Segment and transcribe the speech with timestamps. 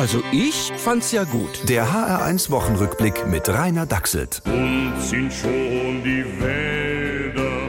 [0.00, 1.68] Also ich fand's ja gut.
[1.68, 4.40] Der HR1 Wochenrückblick mit Rainer Dachselt.
[4.46, 7.68] Und sind schon die Wälder.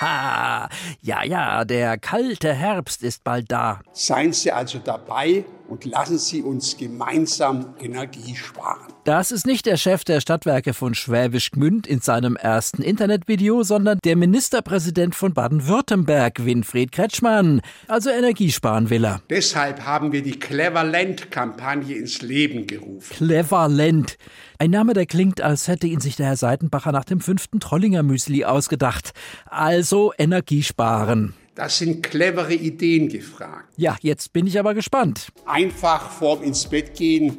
[0.00, 0.70] Haha,
[1.02, 3.80] ja, ja, der kalte Herbst ist bald da.
[3.92, 8.92] Seien Sie also dabei und lassen Sie uns gemeinsam Energie sparen.
[9.04, 13.98] Das ist nicht der Chef der Stadtwerke von Schwäbisch Gmünd in seinem ersten Internetvideo, sondern
[14.04, 17.62] der Ministerpräsident von Baden-Württemberg, Winfried Kretschmann.
[17.88, 19.22] Also Energiesparen will er.
[19.30, 23.14] Deshalb haben wir die Cleverland-Kampagne ins Leben gerufen.
[23.16, 24.18] Cleverland.
[24.58, 28.02] Ein Name, der klingt, als hätte ihn sich der Herr Seitenbacher nach dem fünften Trollinger
[28.02, 29.12] Müsli ausgedacht.
[29.46, 31.34] Also Energiesparen.
[31.54, 33.68] Das sind clevere Ideen gefragt.
[33.76, 35.28] Ja, jetzt bin ich aber gespannt.
[35.44, 37.36] Einfach vorm ins Bett gehen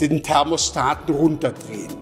[0.00, 1.92] den Thermostaten runterdrehen.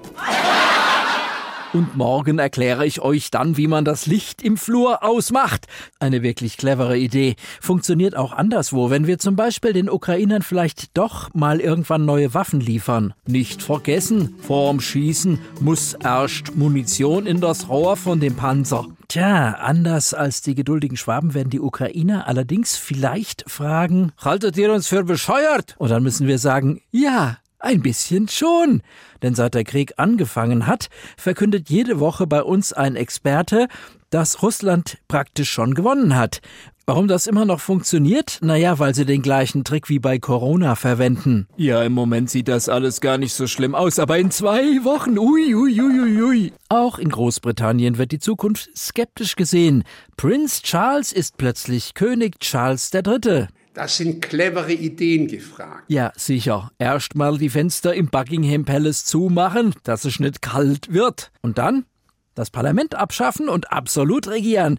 [1.73, 5.67] Und morgen erkläre ich euch dann, wie man das Licht im Flur ausmacht.
[6.01, 7.35] Eine wirklich clevere Idee.
[7.63, 12.61] Funktioniert auch anderswo, wenn wir zum Beispiel den Ukrainern vielleicht doch mal irgendwann neue Waffen
[12.61, 13.15] liefern.
[13.27, 18.87] Nicht vergessen, vorm Schießen muss erst Munition in das Rohr von dem Panzer.
[19.13, 24.89] Tja, anders als die geduldigen Schwaben werden die Ukrainer allerdings vielleicht fragen, haltet ihr uns
[24.89, 25.75] für bescheuert?
[25.77, 28.81] Und dann müssen wir sagen, ja, ein bisschen schon.
[29.21, 33.69] Denn seit der Krieg angefangen hat, verkündet jede Woche bei uns ein Experte,
[34.13, 36.41] dass Russland praktisch schon gewonnen hat.
[36.85, 38.39] Warum das immer noch funktioniert?
[38.43, 41.47] Naja, weil sie den gleichen Trick wie bei Corona verwenden.
[41.57, 45.17] Ja, im Moment sieht das alles gar nicht so schlimm aus, aber in zwei Wochen,
[45.19, 46.53] ui, ui, ui, ui.
[46.69, 49.85] Auch in Großbritannien wird die Zukunft skeptisch gesehen.
[50.17, 53.47] Prince Charles ist plötzlich König Charles III.
[53.75, 55.85] Das sind clevere Ideen gefragt.
[55.89, 56.71] Ja, sicher.
[56.79, 61.31] Erst mal die Fenster im Buckingham Palace zumachen, dass es nicht kalt wird.
[61.41, 61.87] Und dann
[62.35, 64.79] das Parlament abschaffen und absolut regieren.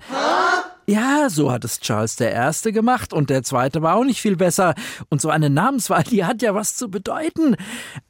[0.86, 4.36] Ja, so hat es Charles der Erste gemacht und der Zweite war auch nicht viel
[4.36, 4.76] besser.
[5.10, 7.56] Und so eine Namenswahl, die hat ja was zu bedeuten.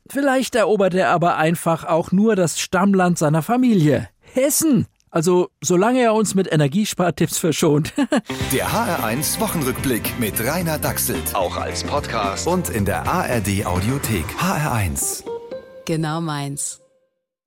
[0.10, 4.10] Vielleicht erobert er aber einfach auch nur das Stammland seiner Familie.
[4.22, 4.88] Hessen.
[5.12, 7.94] Also, solange er uns mit Energiespartipps verschont.
[8.52, 11.36] Der HR1 Wochenrückblick mit Rainer Dachselt.
[11.36, 14.26] Auch als Podcast und in der ARD Audiothek.
[14.40, 15.24] HR1.
[15.86, 16.83] Genau meins.